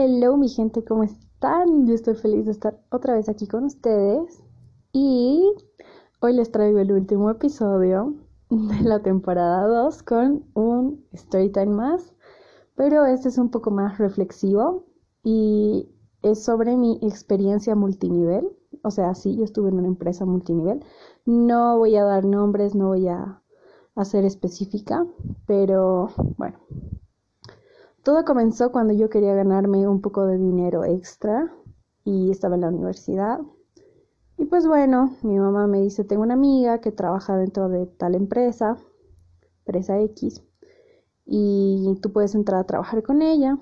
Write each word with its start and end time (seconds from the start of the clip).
Hello 0.00 0.36
mi 0.36 0.48
gente, 0.48 0.84
¿cómo 0.84 1.02
están? 1.02 1.88
Yo 1.88 1.92
estoy 1.92 2.14
feliz 2.14 2.46
de 2.46 2.52
estar 2.52 2.80
otra 2.88 3.14
vez 3.14 3.28
aquí 3.28 3.48
con 3.48 3.64
ustedes 3.64 4.44
y 4.92 5.42
hoy 6.20 6.34
les 6.34 6.52
traigo 6.52 6.78
el 6.78 6.92
último 6.92 7.28
episodio 7.30 8.14
de 8.48 8.80
la 8.82 9.02
temporada 9.02 9.66
2 9.66 10.04
con 10.04 10.44
un 10.54 11.04
story 11.14 11.50
time 11.50 11.74
más, 11.74 12.14
pero 12.76 13.06
este 13.06 13.28
es 13.28 13.38
un 13.38 13.50
poco 13.50 13.72
más 13.72 13.98
reflexivo 13.98 14.86
y 15.24 15.88
es 16.22 16.44
sobre 16.44 16.76
mi 16.76 17.00
experiencia 17.02 17.74
multinivel, 17.74 18.48
o 18.84 18.92
sea, 18.92 19.16
sí, 19.16 19.36
yo 19.36 19.42
estuve 19.42 19.70
en 19.70 19.80
una 19.80 19.88
empresa 19.88 20.24
multinivel, 20.24 20.78
no 21.26 21.76
voy 21.76 21.96
a 21.96 22.04
dar 22.04 22.24
nombres, 22.24 22.76
no 22.76 22.86
voy 22.86 23.08
a 23.08 23.42
hacer 23.96 24.24
específica, 24.24 25.04
pero 25.48 26.10
bueno, 26.36 26.56
todo 28.08 28.24
comenzó 28.24 28.72
cuando 28.72 28.94
yo 28.94 29.10
quería 29.10 29.34
ganarme 29.34 29.86
un 29.86 30.00
poco 30.00 30.24
de 30.24 30.38
dinero 30.38 30.82
extra 30.82 31.52
y 32.04 32.30
estaba 32.30 32.54
en 32.54 32.62
la 32.62 32.68
universidad. 32.68 33.38
Y 34.38 34.46
pues 34.46 34.66
bueno, 34.66 35.14
mi 35.20 35.38
mamá 35.38 35.66
me 35.66 35.82
dice, 35.82 36.04
tengo 36.04 36.22
una 36.22 36.32
amiga 36.32 36.80
que 36.80 36.90
trabaja 36.90 37.36
dentro 37.36 37.68
de 37.68 37.84
tal 37.84 38.14
empresa, 38.14 38.78
empresa 39.58 40.00
X, 40.00 40.42
y 41.26 41.98
tú 42.00 42.10
puedes 42.10 42.34
entrar 42.34 42.60
a 42.60 42.64
trabajar 42.66 43.02
con 43.02 43.20
ella. 43.20 43.58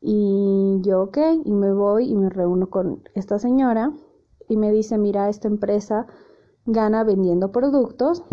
Y 0.00 0.80
yo, 0.80 1.02
ok, 1.02 1.18
y 1.44 1.52
me 1.52 1.72
voy 1.72 2.10
y 2.10 2.16
me 2.16 2.30
reúno 2.30 2.68
con 2.70 3.04
esta 3.14 3.38
señora 3.38 3.92
y 4.48 4.56
me 4.56 4.72
dice, 4.72 4.98
mira, 4.98 5.28
esta 5.28 5.46
empresa 5.46 6.08
gana 6.66 7.04
vendiendo 7.04 7.52
productos 7.52 8.24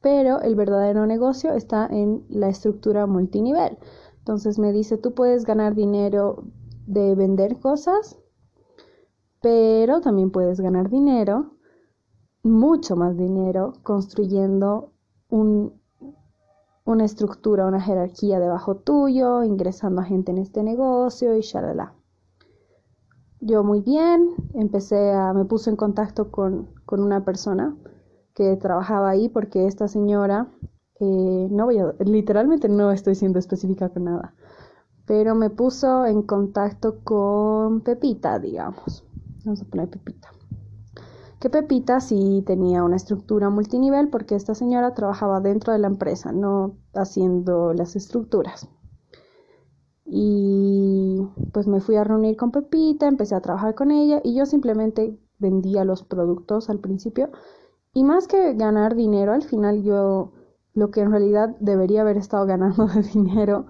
pero 0.00 0.40
el 0.40 0.54
verdadero 0.54 1.06
negocio 1.06 1.52
está 1.52 1.86
en 1.86 2.24
la 2.28 2.48
estructura 2.48 3.06
multinivel. 3.06 3.78
Entonces 4.18 4.58
me 4.58 4.72
dice, 4.72 4.96
tú 4.96 5.14
puedes 5.14 5.44
ganar 5.44 5.74
dinero 5.74 6.44
de 6.86 7.14
vender 7.14 7.58
cosas, 7.58 8.18
pero 9.40 10.00
también 10.00 10.30
puedes 10.30 10.60
ganar 10.60 10.90
dinero, 10.90 11.54
mucho 12.42 12.96
más 12.96 13.16
dinero, 13.16 13.74
construyendo 13.82 14.92
una 15.28 17.04
estructura, 17.04 17.66
una 17.66 17.80
jerarquía 17.80 18.40
debajo 18.40 18.76
tuyo, 18.76 19.42
ingresando 19.42 20.00
a 20.00 20.04
gente 20.04 20.32
en 20.32 20.38
este 20.38 20.62
negocio 20.62 21.36
y 21.36 21.42
shalala. 21.42 21.94
Yo 23.40 23.64
muy 23.64 23.80
bien, 23.80 24.34
empecé 24.54 25.12
a, 25.12 25.32
me 25.32 25.46
puse 25.46 25.70
en 25.70 25.76
contacto 25.76 26.30
con, 26.30 26.68
con 26.84 27.02
una 27.02 27.24
persona 27.24 27.74
trabajaba 28.60 29.10
ahí 29.10 29.28
porque 29.28 29.66
esta 29.66 29.88
señora, 29.88 30.48
eh, 31.00 31.48
no 31.50 31.66
voy 31.66 31.78
a, 31.78 31.94
literalmente 32.04 32.68
no 32.68 32.90
estoy 32.90 33.14
siendo 33.14 33.38
específica 33.38 33.88
con 33.90 34.04
nada, 34.04 34.34
pero 35.06 35.34
me 35.34 35.50
puso 35.50 36.06
en 36.06 36.22
contacto 36.22 37.00
con 37.04 37.80
Pepita, 37.80 38.38
digamos. 38.38 39.04
Vamos 39.44 39.62
a 39.62 39.64
poner 39.64 39.88
Pepita. 39.88 40.28
Que 41.40 41.48
Pepita 41.48 42.00
sí 42.00 42.42
tenía 42.46 42.84
una 42.84 42.96
estructura 42.96 43.48
multinivel 43.48 44.10
porque 44.10 44.34
esta 44.34 44.54
señora 44.54 44.94
trabajaba 44.94 45.40
dentro 45.40 45.72
de 45.72 45.78
la 45.78 45.86
empresa, 45.86 46.32
no 46.32 46.76
haciendo 46.94 47.72
las 47.72 47.96
estructuras. 47.96 48.68
Y 50.04 51.22
pues 51.52 51.66
me 51.66 51.80
fui 51.80 51.96
a 51.96 52.04
reunir 52.04 52.36
con 52.36 52.50
Pepita, 52.50 53.08
empecé 53.08 53.34
a 53.34 53.40
trabajar 53.40 53.74
con 53.74 53.90
ella 53.90 54.20
y 54.22 54.34
yo 54.34 54.44
simplemente 54.44 55.18
vendía 55.38 55.84
los 55.84 56.02
productos 56.02 56.68
al 56.68 56.78
principio 56.78 57.30
y 57.92 58.04
más 58.04 58.26
que 58.26 58.54
ganar 58.54 58.94
dinero, 58.94 59.32
al 59.32 59.42
final 59.42 59.82
yo 59.82 60.32
lo 60.74 60.90
que 60.90 61.00
en 61.00 61.10
realidad 61.10 61.56
debería 61.60 62.02
haber 62.02 62.16
estado 62.16 62.46
ganando 62.46 62.86
de 62.94 63.02
dinero, 63.02 63.66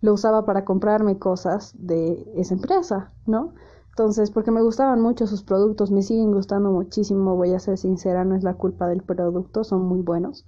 lo 0.00 0.14
usaba 0.14 0.44
para 0.44 0.64
comprarme 0.64 1.18
cosas 1.18 1.74
de 1.78 2.26
esa 2.36 2.54
empresa, 2.54 3.12
¿no? 3.26 3.54
Entonces, 3.90 4.30
porque 4.30 4.50
me 4.50 4.62
gustaban 4.62 5.00
mucho 5.00 5.26
sus 5.26 5.42
productos, 5.42 5.90
me 5.90 6.02
siguen 6.02 6.32
gustando 6.32 6.70
muchísimo, 6.70 7.36
voy 7.36 7.52
a 7.52 7.58
ser 7.58 7.76
sincera, 7.76 8.24
no 8.24 8.34
es 8.34 8.42
la 8.42 8.54
culpa 8.54 8.88
del 8.88 9.02
producto, 9.02 9.62
son 9.62 9.82
muy 9.82 10.00
buenos. 10.00 10.46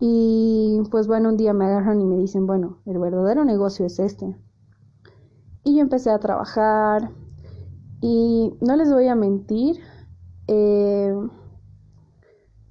Y 0.00 0.80
pues 0.90 1.06
bueno, 1.06 1.28
un 1.28 1.36
día 1.36 1.52
me 1.52 1.66
agarran 1.66 2.00
y 2.00 2.04
me 2.04 2.16
dicen, 2.16 2.46
bueno, 2.46 2.78
el 2.86 2.98
verdadero 2.98 3.44
negocio 3.44 3.86
es 3.86 3.98
este. 3.98 4.36
Y 5.62 5.76
yo 5.76 5.82
empecé 5.82 6.10
a 6.10 6.18
trabajar 6.18 7.10
y 8.00 8.54
no 8.60 8.76
les 8.76 8.92
voy 8.92 9.08
a 9.08 9.14
mentir, 9.14 9.76
eh, 10.46 11.14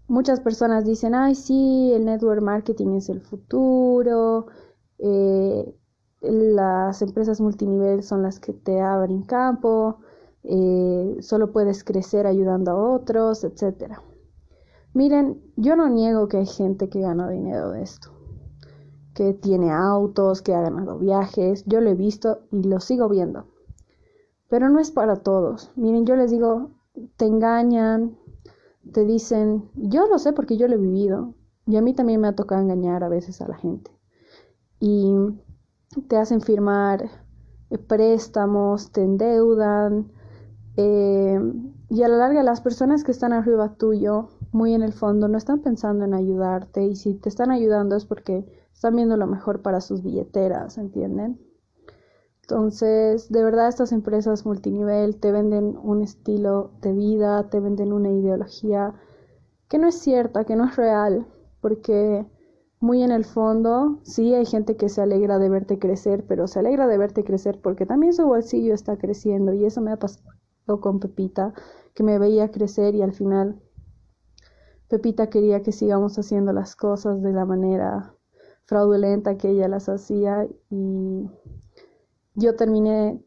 muchas 0.07 0.39
personas 0.39 0.85
dicen, 0.85 1.15
ay, 1.15 1.35
sí, 1.35 1.91
el 1.93 2.05
network 2.05 2.41
marketing 2.41 2.95
es 2.95 3.09
el 3.09 3.21
futuro, 3.21 4.47
eh, 4.99 5.75
las 6.21 7.01
empresas 7.01 7.39
multinivel 7.39 8.03
son 8.03 8.23
las 8.23 8.39
que 8.39 8.53
te 8.53 8.81
abren 8.81 9.23
campo, 9.23 9.99
eh, 10.43 11.17
solo 11.19 11.51
puedes 11.51 11.83
crecer 11.83 12.25
ayudando 12.25 12.71
a 12.71 12.95
otros, 12.95 13.43
etc. 13.43 13.99
Miren, 14.93 15.41
yo 15.55 15.75
no 15.75 15.89
niego 15.89 16.27
que 16.27 16.37
hay 16.37 16.45
gente 16.45 16.89
que 16.89 17.01
gana 17.01 17.29
dinero 17.29 17.71
de 17.71 17.83
esto, 17.83 18.11
que 19.13 19.33
tiene 19.33 19.71
autos, 19.71 20.41
que 20.41 20.55
ha 20.55 20.61
ganado 20.61 20.97
viajes, 20.97 21.63
yo 21.65 21.81
lo 21.81 21.89
he 21.89 21.95
visto 21.95 22.39
y 22.51 22.63
lo 22.63 22.79
sigo 22.79 23.09
viendo, 23.09 23.45
pero 24.49 24.69
no 24.69 24.79
es 24.79 24.91
para 24.91 25.17
todos. 25.17 25.71
Miren, 25.75 26.05
yo 26.05 26.15
les 26.15 26.31
digo, 26.31 26.71
te 27.17 27.25
engañan, 27.25 28.17
te 28.93 29.05
dicen, 29.05 29.69
yo 29.75 30.07
lo 30.07 30.19
sé 30.19 30.33
porque 30.33 30.57
yo 30.57 30.67
lo 30.67 30.75
he 30.75 30.79
vivido, 30.79 31.33
y 31.65 31.75
a 31.75 31.81
mí 31.81 31.93
también 31.93 32.21
me 32.21 32.27
ha 32.27 32.35
tocado 32.35 32.61
engañar 32.61 33.03
a 33.03 33.09
veces 33.09 33.41
a 33.41 33.47
la 33.47 33.57
gente. 33.57 33.91
Y 34.79 35.13
te 36.07 36.17
hacen 36.17 36.41
firmar 36.41 37.09
eh, 37.69 37.77
préstamos, 37.77 38.91
te 38.91 39.03
endeudan, 39.03 40.11
eh, 40.77 41.39
y 41.89 42.03
a 42.03 42.07
la 42.07 42.17
larga 42.17 42.43
las 42.43 42.61
personas 42.61 43.03
que 43.03 43.11
están 43.11 43.33
arriba 43.33 43.75
tuyo, 43.75 44.29
muy 44.51 44.73
en 44.73 44.81
el 44.81 44.93
fondo, 44.93 45.27
no 45.27 45.37
están 45.37 45.59
pensando 45.61 46.05
en 46.05 46.13
ayudarte, 46.13 46.83
y 46.85 46.95
si 46.95 47.13
te 47.15 47.29
están 47.29 47.51
ayudando 47.51 47.95
es 47.95 48.05
porque 48.05 48.45
están 48.73 48.95
viendo 48.95 49.17
lo 49.17 49.27
mejor 49.27 49.61
para 49.61 49.81
sus 49.81 50.03
billeteras, 50.03 50.77
¿entienden? 50.77 51.39
Entonces, 52.49 53.29
de 53.29 53.43
verdad 53.43 53.67
estas 53.67 53.91
empresas 53.91 54.45
multinivel 54.45 55.17
te 55.17 55.33
venden 55.33 55.77
un 55.83 56.01
estilo 56.01 56.71
de 56.79 56.93
vida, 56.93 57.49
te 57.49 57.59
venden 57.59 57.91
una 57.91 58.09
ideología 58.09 58.93
que 59.67 59.77
no 59.77 59.89
es 59.89 59.95
cierta, 59.99 60.45
que 60.45 60.55
no 60.55 60.63
es 60.63 60.77
real, 60.77 61.27
porque 61.59 62.25
muy 62.79 63.03
en 63.03 63.11
el 63.11 63.25
fondo 63.25 63.99
sí 64.03 64.33
hay 64.33 64.45
gente 64.45 64.77
que 64.77 64.87
se 64.87 65.01
alegra 65.01 65.39
de 65.39 65.49
verte 65.49 65.77
crecer, 65.77 66.23
pero 66.25 66.47
se 66.47 66.59
alegra 66.59 66.87
de 66.87 66.97
verte 66.97 67.25
crecer 67.25 67.59
porque 67.61 67.85
también 67.85 68.13
su 68.13 68.25
bolsillo 68.25 68.73
está 68.73 68.95
creciendo 68.95 69.51
y 69.51 69.65
eso 69.65 69.81
me 69.81 69.91
ha 69.91 69.97
pasado 69.97 70.79
con 70.79 71.01
Pepita, 71.01 71.53
que 71.93 72.03
me 72.03 72.17
veía 72.17 72.49
crecer 72.49 72.95
y 72.95 73.01
al 73.01 73.11
final 73.11 73.61
Pepita 74.87 75.29
quería 75.29 75.63
que 75.63 75.73
sigamos 75.73 76.17
haciendo 76.17 76.53
las 76.53 76.77
cosas 76.77 77.21
de 77.21 77.33
la 77.33 77.43
manera 77.43 78.15
fraudulenta 78.63 79.37
que 79.37 79.49
ella 79.49 79.67
las 79.67 79.89
hacía 79.89 80.47
y 80.69 81.29
yo 82.37 82.55
terminé 82.55 83.19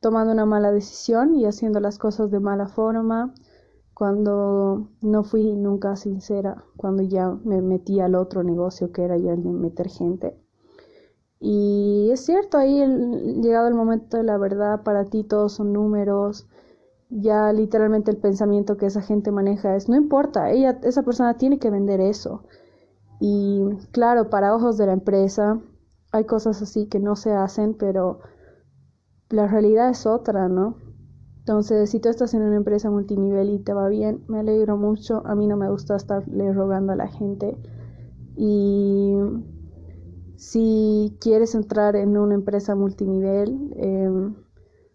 tomando 0.00 0.32
una 0.32 0.46
mala 0.46 0.70
decisión 0.70 1.34
y 1.34 1.46
haciendo 1.46 1.80
las 1.80 1.98
cosas 1.98 2.30
de 2.30 2.38
mala 2.40 2.68
forma 2.68 3.34
cuando 3.92 4.88
no 5.00 5.24
fui 5.24 5.56
nunca 5.56 5.96
sincera, 5.96 6.64
cuando 6.76 7.02
ya 7.02 7.30
me 7.44 7.60
metí 7.60 7.98
al 7.98 8.14
otro 8.14 8.44
negocio 8.44 8.92
que 8.92 9.02
era 9.02 9.16
ya 9.16 9.32
el 9.32 9.42
de 9.42 9.50
meter 9.50 9.88
gente. 9.88 10.38
Y 11.40 12.08
es 12.12 12.24
cierto, 12.24 12.56
ahí 12.56 12.78
llegado 13.42 13.68
el 13.68 13.74
momento 13.74 14.16
de 14.16 14.22
la 14.22 14.38
verdad, 14.38 14.82
para 14.84 15.04
ti 15.06 15.24
todos 15.24 15.54
son 15.54 15.72
números, 15.72 16.46
ya 17.10 17.52
literalmente 17.52 18.10
el 18.10 18.18
pensamiento 18.18 18.76
que 18.76 18.86
esa 18.86 19.02
gente 19.02 19.32
maneja 19.32 19.74
es, 19.74 19.88
no 19.88 19.96
importa, 19.96 20.50
ella, 20.50 20.78
esa 20.82 21.02
persona 21.02 21.36
tiene 21.36 21.58
que 21.58 21.70
vender 21.70 22.00
eso. 22.00 22.44
Y 23.18 23.62
claro, 23.90 24.30
para 24.30 24.54
ojos 24.54 24.76
de 24.76 24.86
la 24.86 24.92
empresa 24.92 25.60
hay 26.12 26.24
cosas 26.24 26.62
así 26.62 26.86
que 26.86 27.00
no 27.00 27.16
se 27.16 27.32
hacen, 27.32 27.74
pero 27.74 28.20
la 29.30 29.46
realidad 29.46 29.90
es 29.90 30.06
otra, 30.06 30.48
¿no? 30.48 30.76
Entonces, 31.38 31.90
si 31.90 32.00
tú 32.00 32.08
estás 32.08 32.34
en 32.34 32.42
una 32.42 32.56
empresa 32.56 32.90
multinivel 32.90 33.50
y 33.50 33.60
te 33.60 33.72
va 33.72 33.88
bien, 33.88 34.24
me 34.26 34.40
alegro 34.40 34.76
mucho. 34.76 35.22
A 35.26 35.36
mí 35.36 35.46
no 35.46 35.56
me 35.56 35.70
gusta 35.70 35.94
estarle 35.94 36.52
rogando 36.52 36.92
a 36.92 36.96
la 36.96 37.06
gente. 37.06 37.56
Y 38.36 39.14
si 40.36 41.16
quieres 41.20 41.54
entrar 41.54 41.94
en 41.94 42.16
una 42.16 42.34
empresa 42.34 42.74
multinivel, 42.74 43.72
em, 43.76 44.34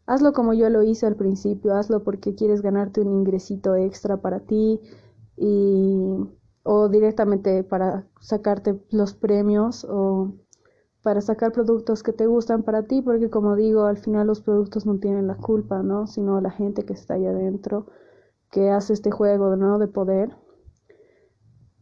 hazlo 0.06 0.34
como 0.34 0.54
yo 0.54 0.70
lo 0.70 0.84
hice 0.84 1.06
al 1.06 1.16
principio. 1.16 1.74
Hazlo 1.74 2.04
porque 2.04 2.36
quieres 2.36 2.62
ganarte 2.62 3.00
un 3.00 3.12
ingresito 3.12 3.76
extra 3.76 4.18
para 4.18 4.42
ti 4.42 4.82
y, 5.38 6.18
o 6.64 6.90
directamente 6.90 7.64
para 7.64 8.08
sacarte 8.20 8.78
los 8.92 9.14
premios 9.14 9.86
o 9.90 10.34
para 11.04 11.22
sacar 11.22 11.52
productos 11.52 12.04
que 12.04 12.14
te 12.14 12.28
gustan 12.28 12.64
para 12.64 12.84
ti, 12.84 13.02
porque 13.02 13.30
como 13.30 13.56
digo, 13.56 13.86
al 13.86 13.98
final 13.98 14.28
los 14.28 14.42
productos 14.42 14.86
no 14.86 15.00
tienen 15.00 15.28
la 15.28 15.36
culpa, 15.36 15.82
¿no? 15.82 16.06
Sino 16.08 16.40
la 16.42 16.52
gente 16.52 16.84
que 16.86 16.94
está 16.94 17.16
ahí 17.16 17.26
adentro, 17.26 17.88
que 18.52 18.70
hace 18.70 18.94
este 18.94 19.10
juego, 19.10 19.56
¿no? 19.56 19.80
De 19.80 19.88
poder. 19.88 20.36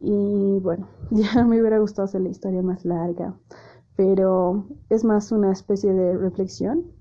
Y 0.00 0.58
bueno, 0.60 0.88
ya 1.10 1.44
me 1.44 1.60
hubiera 1.60 1.78
gustado 1.78 2.06
hacer 2.06 2.22
la 2.22 2.30
historia 2.30 2.62
más 2.62 2.84
larga. 2.84 3.38
pero 3.96 4.64
es 4.88 5.04
más 5.04 5.30
una 5.32 5.52
especie 5.52 5.92
de 5.92 6.16
reflexión 6.16 6.92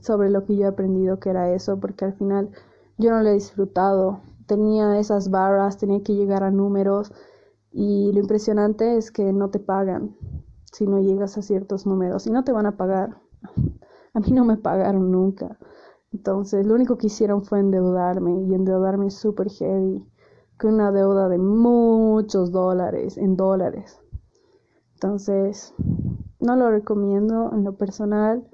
sobre 0.00 0.30
lo 0.30 0.44
que 0.44 0.56
yo 0.56 0.64
he 0.64 0.68
aprendido 0.68 1.18
que 1.18 1.30
era 1.30 1.52
eso, 1.52 1.80
porque 1.80 2.04
al 2.04 2.14
final 2.14 2.50
yo 2.98 3.10
no 3.10 3.22
lo 3.22 3.30
he 3.30 3.34
disfrutado. 3.34 4.20
Tenía 4.46 4.98
esas 5.00 5.30
barras, 5.30 5.78
tenía 5.78 6.02
que 6.02 6.14
llegar 6.14 6.44
a 6.44 6.50
números 6.52 7.12
y 7.72 8.12
lo 8.12 8.20
impresionante 8.20 8.96
es 8.96 9.10
que 9.10 9.32
no 9.32 9.50
te 9.50 9.58
pagan 9.58 10.16
si 10.72 10.86
no 10.86 11.00
llegas 11.00 11.38
a 11.38 11.42
ciertos 11.42 11.86
números 11.86 12.26
y 12.26 12.30
no 12.30 12.44
te 12.44 12.52
van 12.52 12.66
a 12.66 12.76
pagar. 12.76 13.20
A 14.14 14.20
mí 14.20 14.30
no 14.32 14.44
me 14.44 14.56
pagaron 14.56 15.10
nunca. 15.10 15.58
Entonces, 16.12 16.66
lo 16.66 16.74
único 16.74 16.98
que 16.98 17.06
hicieron 17.06 17.44
fue 17.44 17.60
endeudarme 17.60 18.42
y 18.42 18.54
endeudarme 18.54 19.10
súper 19.10 19.48
heavy, 19.48 20.04
con 20.58 20.74
una 20.74 20.92
deuda 20.92 21.28
de 21.30 21.38
muchos 21.38 22.52
dólares, 22.52 23.16
en 23.16 23.36
dólares. 23.36 23.98
Entonces, 24.94 25.74
no 26.40 26.56
lo 26.56 26.70
recomiendo 26.70 27.50
en 27.52 27.64
lo 27.64 27.76
personal 27.76 28.46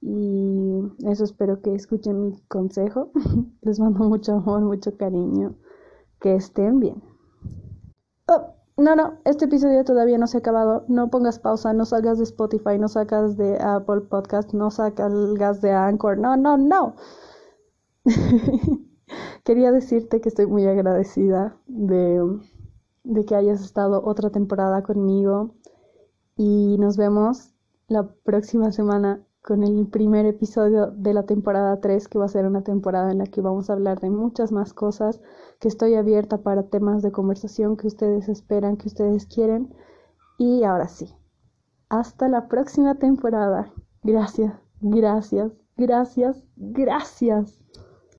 y 0.00 0.82
eso 1.06 1.24
espero 1.24 1.60
que 1.60 1.74
escuchen 1.74 2.20
mi 2.20 2.40
consejo. 2.48 3.10
Les 3.62 3.80
mando 3.80 4.08
mucho 4.08 4.34
amor, 4.34 4.60
mucho 4.60 4.96
cariño. 4.96 5.56
Que 6.20 6.36
estén 6.36 6.78
bien. 6.78 7.02
Oh, 8.28 8.53
no, 8.76 8.96
no, 8.96 9.18
este 9.24 9.44
episodio 9.44 9.84
todavía 9.84 10.18
no 10.18 10.26
se 10.26 10.38
ha 10.38 10.40
acabado. 10.40 10.84
No 10.88 11.08
pongas 11.10 11.38
pausa, 11.38 11.72
no 11.72 11.84
salgas 11.84 12.18
de 12.18 12.24
Spotify, 12.24 12.78
no 12.78 12.88
sacas 12.88 13.36
de 13.36 13.58
Apple 13.60 14.02
Podcast, 14.02 14.52
no 14.52 14.70
salgas 14.70 15.60
de 15.60 15.72
Anchor. 15.72 16.18
No, 16.18 16.36
no, 16.36 16.56
no. 16.56 16.96
Quería 19.44 19.70
decirte 19.70 20.20
que 20.20 20.28
estoy 20.28 20.46
muy 20.46 20.66
agradecida 20.66 21.56
de, 21.66 22.20
de 23.04 23.24
que 23.24 23.36
hayas 23.36 23.62
estado 23.62 24.02
otra 24.04 24.30
temporada 24.30 24.82
conmigo 24.82 25.54
y 26.36 26.76
nos 26.78 26.96
vemos 26.96 27.54
la 27.86 28.08
próxima 28.24 28.72
semana 28.72 29.24
con 29.44 29.62
el 29.62 29.86
primer 29.88 30.24
episodio 30.24 30.86
de 30.86 31.12
la 31.12 31.24
temporada 31.24 31.78
3, 31.78 32.08
que 32.08 32.18
va 32.18 32.24
a 32.24 32.28
ser 32.28 32.46
una 32.46 32.62
temporada 32.62 33.12
en 33.12 33.18
la 33.18 33.26
que 33.26 33.42
vamos 33.42 33.68
a 33.68 33.74
hablar 33.74 34.00
de 34.00 34.08
muchas 34.08 34.52
más 34.52 34.72
cosas, 34.72 35.20
que 35.60 35.68
estoy 35.68 35.94
abierta 35.96 36.38
para 36.38 36.70
temas 36.70 37.02
de 37.02 37.12
conversación 37.12 37.76
que 37.76 37.86
ustedes 37.86 38.30
esperan, 38.30 38.78
que 38.78 38.88
ustedes 38.88 39.26
quieren. 39.26 39.74
Y 40.38 40.64
ahora 40.64 40.88
sí, 40.88 41.14
hasta 41.90 42.28
la 42.28 42.48
próxima 42.48 42.94
temporada. 42.94 43.70
Gracias, 44.02 44.54
gracias, 44.80 45.52
gracias, 45.76 46.42
gracias. 46.56 47.63